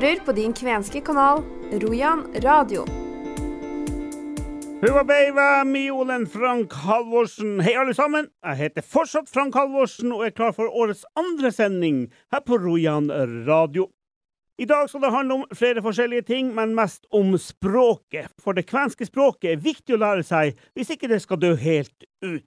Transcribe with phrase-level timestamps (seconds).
[0.00, 1.42] hører på din kvenske kanal
[1.82, 2.86] Rojan radio.
[4.80, 7.58] Huvabeiva, Miolen Frank Halvorsen.
[7.60, 8.30] Hei, alle sammen.
[8.46, 13.10] Jeg heter fortsatt Frank Halvorsen og er klar for årets andre sending her på Rojan
[13.44, 13.90] radio.
[14.56, 18.32] I dag skal det handle om flere forskjellige ting, men mest om språket.
[18.40, 22.08] For det kvenske språket er viktig å lære seg hvis ikke det skal dø helt
[22.24, 22.46] ut.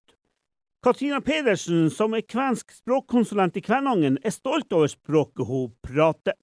[0.83, 6.33] Katrina Pedersen, som er kvensk språkkonsulent i Kvænangen, er stolt over språket hun prater.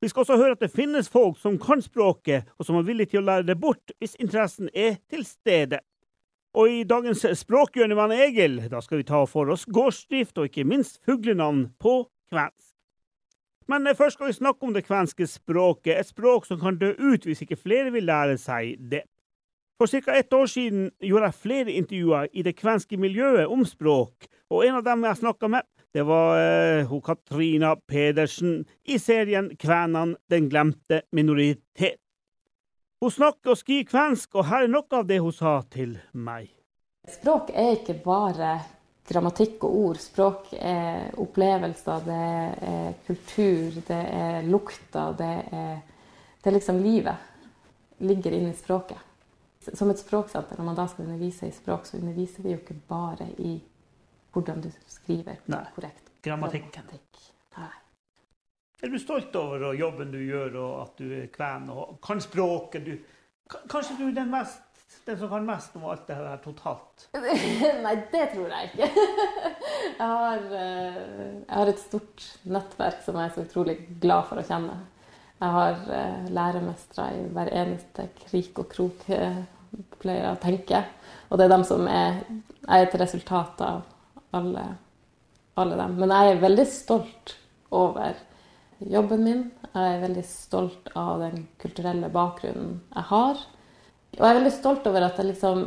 [0.00, 3.12] Vi skal også høre at det finnes folk som kan språket, og som er villige
[3.12, 5.82] til å lære det bort hvis interessen er til stede.
[6.56, 10.64] Og i dagens språkhjørne med Egil, da skal vi ta for oss gårdsdrift og ikke
[10.66, 12.72] minst fuglenavn på kvensk.
[13.70, 17.28] Men først skal vi snakke om det kvenske språket, et språk som kan dø ut
[17.28, 19.04] hvis ikke flere vil lære seg det.
[19.78, 20.16] For ca.
[20.16, 24.80] ett år siden gjorde jeg flere intervjuer i det kvenske miljøet om språk, og en
[24.80, 30.48] av dem jeg snakka med, det var eh, hun Katrina Pedersen i serien Kvænan den
[30.48, 31.98] glemte minoritet.
[33.00, 36.50] Hun snakker og skriver kvensk, og her er noe av det hun sa til meg.
[37.08, 38.58] Språk er ikke bare
[39.08, 40.00] grammatikk og ord.
[40.02, 42.18] Språk er opplevelser, det
[42.70, 45.32] er kultur, det er lukter, det
[45.62, 45.80] er,
[46.38, 47.26] det er liksom livet.
[48.04, 49.00] Ligger inni språket.
[49.72, 52.78] Som et språksenter, når man da skal undervise i språk, så underviser vi jo ikke
[52.88, 53.58] bare i
[54.32, 55.64] hvordan du skriver Nei.
[55.74, 56.10] korrekt.
[56.22, 56.90] Grammatikken.
[57.56, 57.70] Nei.
[58.80, 62.86] Er du stolt over jobben du gjør, og at du er kven og kan språket?
[62.86, 64.62] Du, kanskje du er den, mest,
[65.04, 67.08] den, som kan mest om alt det her totalt?
[67.84, 68.90] Nei, det tror jeg ikke.
[70.00, 70.96] Jeg har, eh,
[71.44, 74.76] jeg har, et stort nettverk som jeg er så utrolig glad for å kjenne.
[75.40, 79.04] Jeg har eh, læremestere i hver eneste krik og krok,
[80.00, 80.80] pleier jeg å tenke.
[81.28, 82.22] Og det er dem som er,
[82.64, 83.82] er et resultat av
[84.36, 84.66] alle,
[85.60, 85.96] alle dem.
[86.00, 87.34] Men jeg er veldig stolt
[87.70, 88.18] over
[88.78, 89.46] jobben min.
[89.70, 93.42] Jeg er veldig stolt av den kulturelle bakgrunnen jeg har.
[94.10, 95.60] Og jeg er veldig stolt over at liksom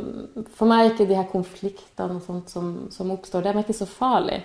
[0.52, 4.42] For meg er ikke de her konfliktene som, som oppstår, det er ikke så farlig.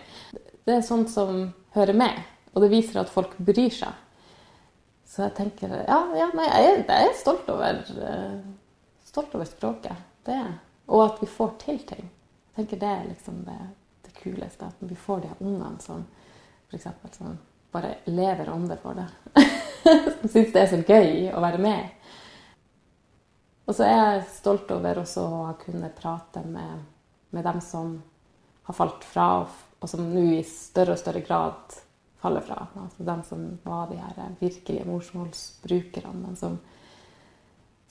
[0.64, 2.22] Det er sånt som hører med,
[2.54, 4.06] og det viser at folk bryr seg.
[5.10, 9.50] Så jeg tenker Ja, ja nei, jeg, er, jeg er stolt over, uh, stolt over
[9.50, 10.08] språket.
[10.26, 10.40] Det
[10.88, 12.06] Og at vi får til ting.
[12.06, 13.60] Jeg tenker det er liksom det
[14.20, 14.70] kuleste.
[14.70, 16.06] At vi får de ungene som
[16.70, 16.88] f.eks.
[17.18, 17.38] som
[17.72, 19.08] bare lever ånde for det.
[20.22, 21.96] som syns det er så gøy å være med.
[23.70, 26.86] Og så er jeg stolt over også å kunne prate med,
[27.30, 28.00] med dem som
[28.66, 29.46] har falt fra,
[29.80, 31.78] og som nå i større og større grad
[32.20, 32.64] faller fra.
[32.82, 36.58] Altså dem som var de her virkelige morsmålsbrukerne, som,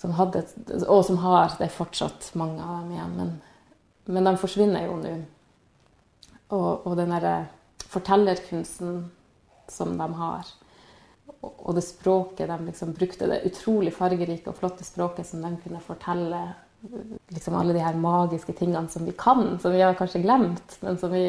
[0.03, 0.45] som hadde,
[0.87, 3.33] og som har Det fortsatt mange av dem igjen, men,
[4.07, 5.15] men de forsvinner jo nå.
[6.49, 7.37] Og, og den derre
[7.89, 9.03] fortellerkunsten
[9.69, 10.49] som de har.
[11.41, 15.83] Og det språket de liksom brukte, det utrolig fargerike og flotte språket som de kunne
[15.85, 16.41] fortelle
[17.35, 20.99] liksom alle de her magiske tingene som vi kan, som vi har kanskje glemt, men
[20.99, 21.25] som vi,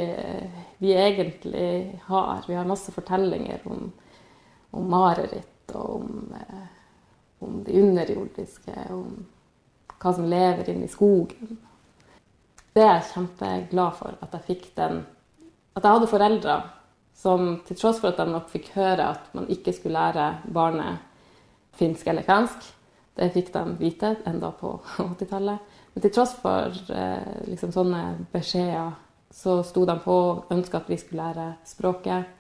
[0.78, 2.44] vi egentlig har.
[2.48, 3.92] Vi har masse fortellinger om,
[4.72, 6.68] om mareritt og om, eh,
[7.40, 9.26] om det underjordiske, om
[10.00, 11.58] hva som lever inne i skogen
[12.76, 14.18] det er jeg kjempeglad for.
[14.22, 15.02] At jeg fikk den
[15.78, 16.58] At jeg hadde foreldre
[17.20, 21.04] som til tross for at de nok fikk høre at man ikke skulle lære barnet
[21.80, 22.64] finsk eller kvensk,
[23.20, 25.76] det fikk de vite enda på 80-tallet.
[25.94, 28.96] Men til tross for eh, liksom sånne beskjeder,
[29.36, 32.36] så sto de på og ønska at vi skulle lære språket.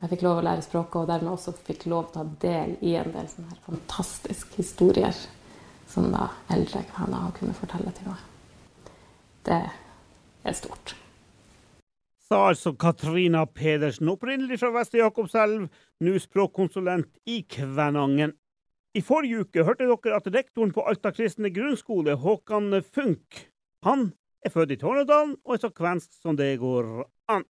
[0.00, 2.96] Jeg fikk lov å lære språket, og dermed også fikk lov å ta del i
[3.00, 5.24] en del sånne her fantastiske historier
[5.92, 8.30] som da eldre kvener kunnet fortelle til meg
[9.46, 9.62] det
[10.44, 10.94] er stort.
[12.24, 15.68] Sa altså Katrina Pedersen, opprinnelig fra Vestre Jakobselv,
[16.00, 18.32] nå språkkonsulent i Kvænangen.
[18.94, 23.50] I forrige uke hørte dere at rektoren på Alta kristne grunnskole, Håkan Funk,
[23.84, 24.12] han
[24.44, 27.44] er født i Tornedalen og er så kvensk som det går an.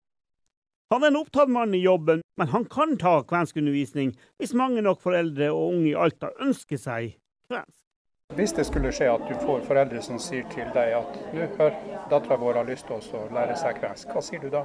[0.93, 5.03] Han er en opptatt mann i jobben, men han kan ta kvenskundervisning hvis mange nok
[5.03, 7.84] foreldre og unge i Alta ønsker seg kvensk.
[8.35, 11.75] Hvis det skulle skje at du får foreldre som sier til deg at nå hør,
[12.11, 14.63] dattera vår har lyst til å lære seg kvensk, hva sier du da?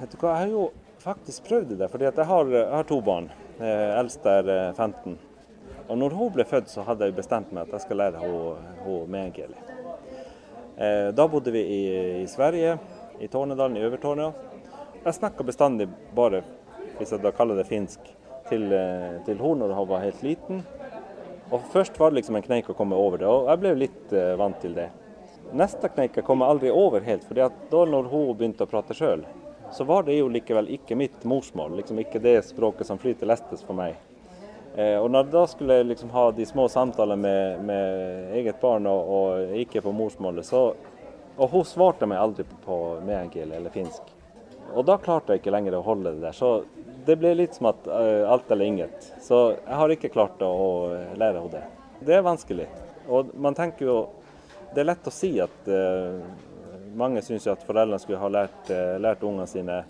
[0.00, 0.64] Vet du hva, Jeg har jo
[1.04, 3.28] faktisk prøvd det, fordi jeg har, jeg har, to barn.
[3.60, 5.14] Eh, eldst er 15.
[5.86, 8.98] Og når hun ble født, så hadde jeg bestemt meg at jeg skal lære henne
[9.14, 9.62] meänkieli.
[10.80, 11.80] Eh, da bodde vi i,
[12.24, 12.78] i Sverige,
[13.20, 14.32] i Tornedalen, i Øver-Torneå.
[15.04, 15.86] Jeg snakka bestandig
[16.16, 16.42] bare,
[16.98, 18.00] hvis jeg da kaller det finsk,
[18.50, 20.64] til, eh, til hun når hun var helt liten.
[21.50, 24.12] Og Først var det liksom en kneik å komme over det, og jeg ble litt
[24.14, 24.88] uh, vant til det.
[25.56, 29.24] Neste kneik kom jeg aldri over helt, for da når hun begynte å prate sjøl,
[29.74, 33.62] så var det jo likevel ikke mitt morsmål, liksom ikke det språket som flyter lestes
[33.66, 33.98] for meg.
[34.76, 38.86] Eh, og når jeg da skulle liksom ha de små samtalene med, med eget barn
[38.86, 40.70] og, og ikke på morsmålet, så
[41.40, 44.02] Og hun svarte meg aldri på meänkieli eller finsk.
[44.74, 46.34] Og da klarte jeg ikke lenger å holde det der.
[46.36, 46.64] Så
[47.06, 49.12] det ble litt som at uh, alt eller inget.
[49.22, 50.52] Så jeg har ikke klart å
[51.18, 51.64] lære henne det.
[52.00, 52.66] Det er vanskelig.
[53.10, 53.98] Og man tenker jo
[54.70, 56.20] Det er lett å si at uh,
[56.94, 59.80] mange syns at foreldrene skulle ha lært, uh, lært ungene sine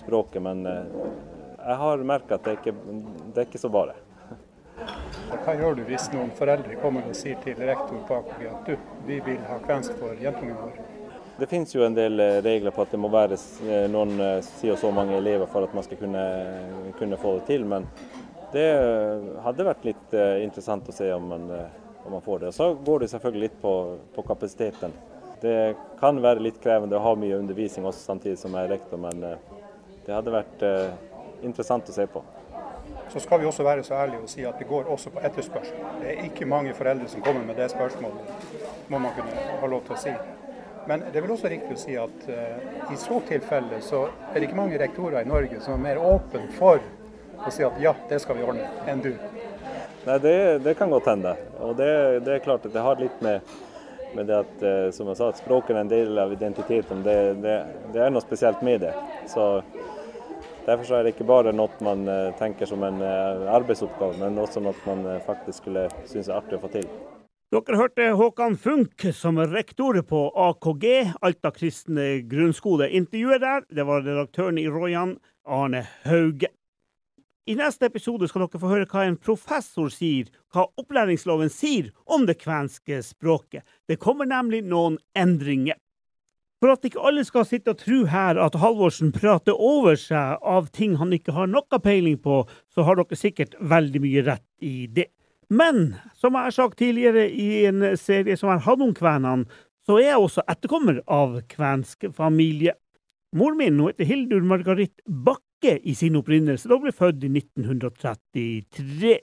[0.00, 3.98] språket, men jeg har merka at det ikke det er ikke så bare.
[5.44, 8.88] Hva gjør du hvis noen foreldre kommer og sier til rektor på AKG at du,
[9.04, 10.99] vi vil ha kvensk for jentungen vår?
[11.40, 14.42] Det finnes jo en del eh, regler på at det må være eh, noen eh,
[14.44, 16.24] si og så mange elever for at man skal kunne,
[16.98, 17.62] kunne få det til.
[17.64, 17.86] Men
[18.52, 18.66] det
[19.40, 21.46] hadde vært litt interessant å se om man,
[22.02, 22.50] om man får det.
[22.50, 23.72] Og så går det selvfølgelig litt på,
[24.16, 24.92] på, kapasiteten.
[25.40, 25.54] Det
[26.00, 29.22] kan være litt krevende å ha mye undervisning også samtidig som jeg er rektor, men
[29.22, 30.66] det hadde vært
[31.46, 32.24] interessant å se på.
[33.14, 35.80] Så skal vi også være så ærlige og si at det går også på etterspørsel.
[36.02, 38.52] Det er ikke mange foreldre som kommer med det spørsmålet,
[38.90, 40.18] må man kunne ha lov til å si.
[40.90, 44.40] Men det er vel også riktig å si at uh, i så tilfelle så er
[44.40, 46.80] det ikke mange rektorer i Norge som er mer åpne for
[47.46, 49.12] å si at ja, det skal vi ordne, enn du.
[50.02, 50.32] Nei, det,
[50.64, 51.36] det kan godt hende.
[51.62, 51.92] Og det,
[52.26, 53.52] det, er klart at det har litt med,
[54.16, 57.06] med det at, uh, som jeg sa, at språket er en del av identiteten.
[57.06, 57.16] Det,
[57.94, 58.96] det er noe spesielt med det.
[59.30, 59.46] Så
[60.66, 64.76] Derfor er det ikke bare noe man eh, tenker som en arbeidsoppgave, men også noe
[64.84, 66.86] man faktisk skulle synes er artig å få til.
[67.50, 70.84] Dere hørte Håkan Funk som rektor på AKG,
[71.18, 72.86] Alta kristne grunnskole.
[72.94, 76.52] Intervjuet der, det var redaktøren i Royan, Arne Hauge.
[77.50, 82.30] I neste episode skal dere få høre hva en professor sier, hva opplæringsloven sier om
[82.30, 83.66] det kvenske språket.
[83.90, 85.74] Det kommer nemlig noen endringer.
[86.62, 90.70] For at ikke alle skal sitte og tro her at Halvorsen prater over seg av
[90.70, 94.84] ting han ikke har noe peiling på, så har dere sikkert veldig mye rett i
[94.86, 95.10] det.
[95.50, 99.48] Men som jeg har sagt tidligere i en serie som er hatt om kvenene,
[99.86, 102.76] så er jeg også etterkommer av kvensk familie.
[103.36, 109.18] Mor min heter Hildur Margarit Bakke i sin opprinnelse, da hun ble født i 1933.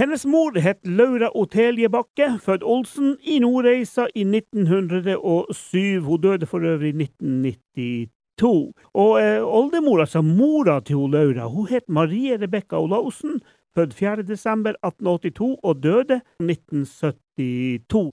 [0.00, 6.00] Hennes mor het Laura Otelie Bakke, født Olsen, i Nordreisa i 1907.
[6.06, 8.72] Hun døde for øvrig i 1992.
[8.96, 13.42] Og eh, oldemor, altså mora til hun Laura, hun het Marie Rebekka Olaussen,
[13.76, 18.12] født 4.12.1882 og døde 1972.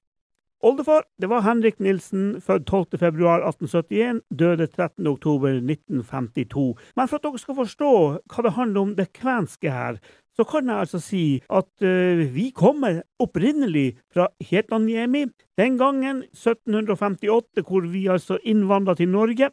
[0.59, 6.73] Oldefar det var Henrik Nilsen, født 12.2.1871, døde 13.10.1952.
[6.95, 7.91] Men for at dere skal forstå
[8.27, 10.01] hva det handler om det kvenske her,
[10.35, 15.25] så kan jeg altså si at uh, vi kommer opprinnelig fra Hetlanjemi.
[15.59, 19.51] Den gangen, 1758, hvor vi altså innvandra til Norge,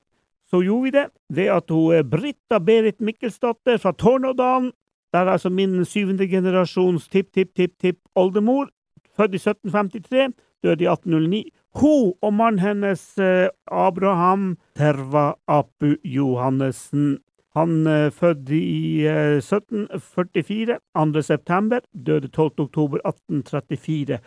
[0.50, 4.70] så gjorde vi det ved at hun eh, Britta Berit Mikkelsdatter fra Tornådalen,
[5.17, 8.69] der er altså min syvende generasjons tipp-tipp-tipp-tipp-oldemor,
[9.17, 10.33] født i 1753,
[10.65, 11.45] døde i 1809.
[11.81, 17.19] Hun og mannen hennes, uh, Abraham Terva Apu Johannessen,
[17.57, 21.23] han født i uh, 1744, 2.
[21.23, 22.53] september, døde 12.
[22.59, 24.19] oktober 1834.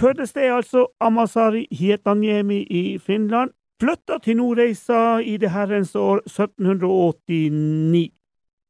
[0.00, 3.50] Fødested altså Amasari Hietanjemi i Finland.
[3.80, 8.17] Flytta til Nordreisa i det herrens år 1789.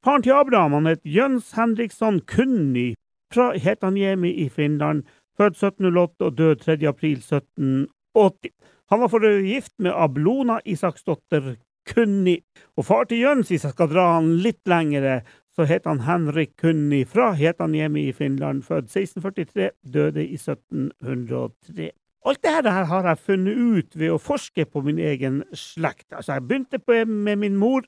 [0.05, 2.93] Faren til Abraham han het Jøns Henriksson Kunni
[3.35, 5.03] fra Hetanjemi i Finland,
[5.37, 6.77] født 1708 og død 3.
[6.89, 8.53] april 1780.
[8.91, 11.57] Han var for gift med Ablona Isaksdotter
[11.91, 12.39] Kunni.
[12.77, 15.21] Og far til Jøns, hvis jeg skal dra han litt lengre,
[15.57, 21.91] så het han Henrik Kunni fra Hetanjemi i Finland, født 1643, døde i 1703.
[22.29, 26.13] Alt dette her har jeg funnet ut ved å forske på min egen slekt.
[26.13, 27.83] Altså, jeg begynte med min mor,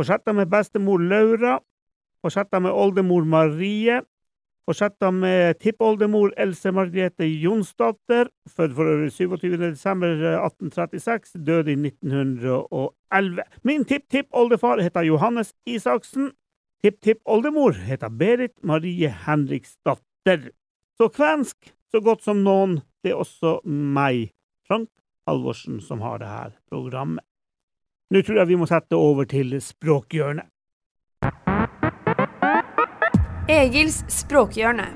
[0.00, 1.58] fortsatte med bestemor Laura,
[2.24, 4.00] fortsatte med oldemor Marie,
[4.64, 13.44] fortsatte med tippoldemor Else Margrethe Jonsdatter, født for øvrig 27.12.1836, døde i 1911.
[13.62, 16.30] Min tipptippoldefar heter Johannes Isaksen.
[16.80, 20.50] Tipptippoldemor heter Berit Marie Henriksdatter.
[20.96, 24.32] Så kvensk så godt som noen, det er også meg,
[24.68, 24.88] Frank
[25.28, 27.29] Halvorsen, som har det her programmet.
[28.10, 30.48] Nå tror jeg vi må sette over til språkhjørnet.
[33.50, 34.88] Egils språkhjørne.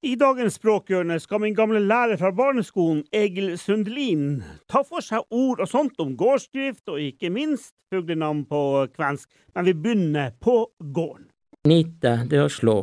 [0.00, 4.40] I dagens språkhjørne skal min gamle lærer fra barneskolen, Egil Sundelin,
[4.72, 8.62] ta for seg ord og sånt om gårdsdrift, og ikke minst fuglenavn på
[8.96, 9.28] kvensk.
[9.52, 11.28] Men vi begynner på gården.
[11.68, 12.78] Nite, det å slå.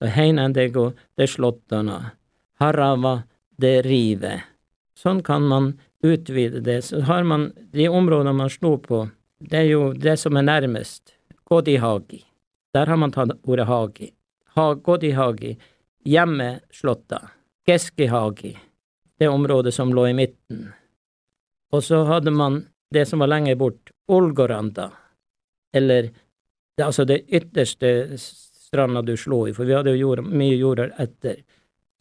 [0.00, 2.00] Heina, det går, det slåttana.
[2.56, 3.18] Harava,
[3.60, 4.38] det rive.
[4.96, 5.74] Sånn kan man
[6.04, 6.82] utvide det.
[6.82, 9.06] Så har man de områdene man slo på,
[9.40, 11.14] det er jo det som er nærmest.
[11.44, 12.22] Godihagi.
[12.74, 14.10] Der har man tatt ordet hagi.
[14.56, 15.56] Ha, Godihagi.
[16.04, 17.20] Hjemmeslåtta.
[17.66, 18.54] Geskihagi.
[19.18, 20.68] Det området som lå i midten.
[21.72, 24.90] Og så hadde man det som var lenger bort, Olgoranda.
[25.74, 26.10] Eller
[26.76, 30.92] det, altså det ytterste stranda du slo i, for vi hadde jo jord, mye jorder
[30.98, 31.42] etter.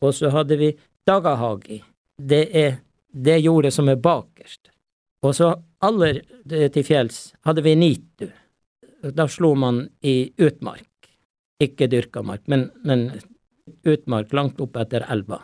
[0.02, 0.74] Og så hadde vi
[1.08, 1.82] Dagahagi.
[2.18, 2.78] Det er
[3.14, 4.72] det jordet som er bakerst.
[5.24, 5.54] Og så
[5.86, 8.28] aller til fjells hadde vi Nitu.
[9.04, 10.90] Da slo man i utmark.
[11.64, 13.12] Ikke dyrka mark, men, men
[13.88, 15.40] utmark langt opp etter elva.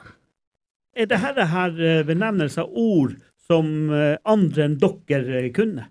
[0.99, 3.15] Er det her, benevnelser eh, av ord
[3.47, 5.87] som eh, andre enn dere eh, kunne?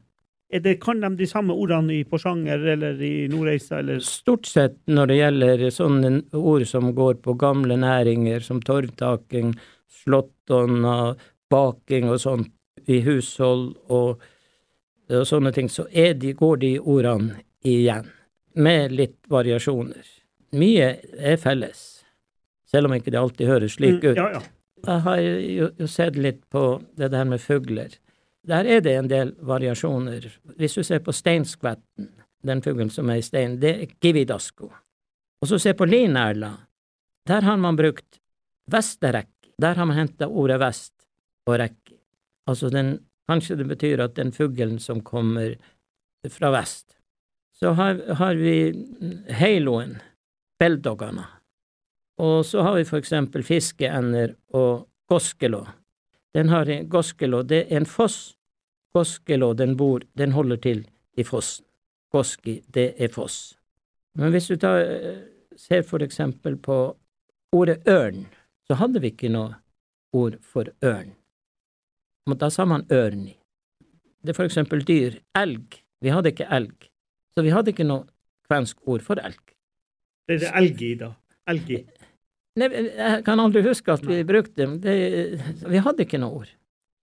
[0.49, 3.83] Det, kan de de samme ordene i Porsanger eller i Nordreisa?
[3.83, 4.01] Eller?
[4.05, 9.53] Stort sett når det gjelder sånne ord som går på gamle næringer, som torvtaking,
[10.05, 11.15] slåttonna,
[11.51, 12.53] baking og sånt,
[12.89, 14.21] i hushold og,
[15.13, 18.07] og sånne ting, så de, går de ordene igjen,
[18.57, 20.07] med litt variasjoner.
[20.57, 20.87] Mye
[21.19, 22.05] er felles,
[22.69, 24.17] selv om ikke det alltid høres slik Mm, ut.
[24.17, 24.41] ja, ja.
[24.87, 27.89] Jeg har jo, jo sett litt på det der med fugler.
[28.47, 30.29] Der er det en del variasjoner.
[30.57, 32.09] Hvis du ser på steinskvetten,
[32.47, 34.71] den fuglen som er i stein, det er kividasko.
[35.43, 36.53] Og så se på linerla.
[37.27, 38.21] Der har man brukt
[38.71, 39.29] vesterekk.
[39.59, 40.95] Der har man henta ordet vest
[41.49, 41.97] og rekke.
[42.49, 45.59] Altså den Kanskje det betyr at den fuglen som kommer
[46.33, 46.95] fra vest.
[47.53, 48.73] Så har, har vi
[49.29, 49.99] heiloen,
[50.59, 51.27] belldoggerna.
[52.25, 55.67] Og så har vi for eksempel fiskeender og goskelå.
[56.35, 58.33] Den har en goskelå, det er en foss.
[58.97, 60.87] Goskelå, den bor, den holder til
[61.17, 61.67] i fossen.
[62.13, 63.59] Goski, det er foss.
[64.17, 65.19] Men hvis du tar, eh,
[65.57, 66.97] ser for eksempel på
[67.53, 68.25] ordet ørn,
[68.67, 69.59] så hadde vi ikke noe
[70.17, 71.13] ord for ørn.
[72.29, 73.35] Men da sa man ørni.
[74.23, 75.21] Det er for eksempel dyr.
[75.39, 75.81] Elg.
[76.05, 76.89] Vi hadde ikke elg.
[77.35, 78.05] Så vi hadde ikke noe
[78.49, 79.55] kvensk ord for elg.
[80.29, 81.13] Det er det elg i, da.
[81.49, 81.83] Elg i.
[82.59, 84.79] Nei, jeg kan aldri huske at vi brukte dem.
[84.83, 84.95] Det,
[85.63, 86.51] vi hadde ikke noe ord.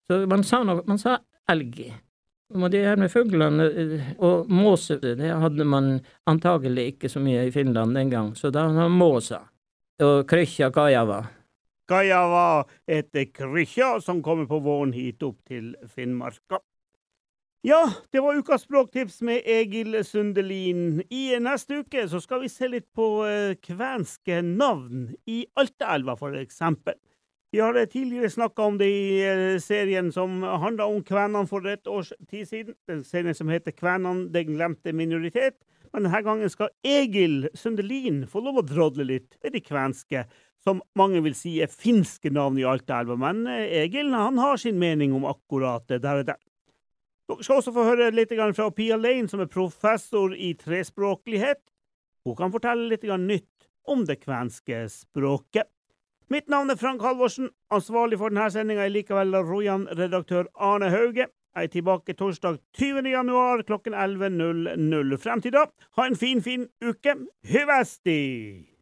[0.10, 1.20] Så man sa, noe, man sa
[1.52, 1.80] elg.
[2.54, 5.96] Og det her med fuglene eh, og måse, det hadde man
[6.30, 9.40] antagelig ikke så mye i Finland den gang, så da var måsa.
[10.04, 11.24] Og krykkja kajava.
[11.90, 16.62] Kajava etter krykkja, som kommer på våren hit opp til Finnmarka.
[17.64, 17.80] Ja,
[18.12, 21.00] det var ukas språktips med Egil Sundelin.
[21.08, 26.36] I neste uke så skal vi se litt på eh, kvenske navn i Altaelva, for
[26.36, 26.98] eksempel.
[27.56, 31.64] Vi har eh, tidligere snakka om det i eh, serien som handla om kvenene for
[31.72, 32.76] et års tid siden.
[32.92, 35.56] Den serien som heter Kvenene den glemte minoritet.
[35.94, 40.26] Men denne gangen skal Egil Sundelin få lov å drodle litt med de kvenske,
[40.64, 43.18] som mange vil si er finske navn i Altaelva.
[43.20, 46.42] Men eh, Egil han har sin mening om akkurat det der og der.
[47.30, 51.62] Dere skal også få høre litt fra Pia Lane, som er professor i trespråklighet.
[52.26, 55.68] Hun kan fortelle litt nytt om det kvenske språket.
[56.32, 57.50] Mitt navn er Frank Halvorsen.
[57.72, 61.28] Ansvarlig for denne sendinga er likevel Rojan-redaktør Arne Hauge.
[61.54, 63.12] Jeg er tilbake torsdag 20.
[63.12, 65.18] januar klokken 11.00.
[65.22, 65.68] Frem til da,
[66.00, 67.20] ha en fin, fin uke.
[67.46, 68.73] Hyvesti!